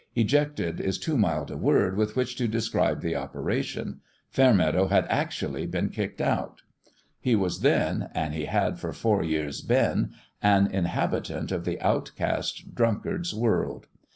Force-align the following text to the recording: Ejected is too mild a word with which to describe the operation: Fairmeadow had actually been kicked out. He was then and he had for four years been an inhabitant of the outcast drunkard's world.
Ejected 0.15 0.79
is 0.81 0.97
too 0.97 1.15
mild 1.15 1.51
a 1.51 1.57
word 1.57 1.95
with 1.95 2.15
which 2.15 2.35
to 2.37 2.47
describe 2.47 3.01
the 3.01 3.15
operation: 3.15 4.01
Fairmeadow 4.31 4.87
had 4.87 5.05
actually 5.11 5.67
been 5.67 5.89
kicked 5.89 6.19
out. 6.19 6.63
He 7.19 7.35
was 7.35 7.59
then 7.59 8.09
and 8.15 8.33
he 8.33 8.45
had 8.45 8.79
for 8.79 8.93
four 8.93 9.23
years 9.23 9.61
been 9.61 10.13
an 10.41 10.65
inhabitant 10.65 11.51
of 11.51 11.65
the 11.65 11.79
outcast 11.81 12.73
drunkard's 12.73 13.35
world. 13.35 13.85